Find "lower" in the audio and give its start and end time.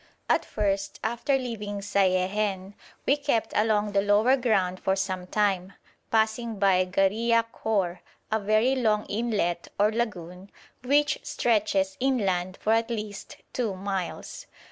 4.01-4.35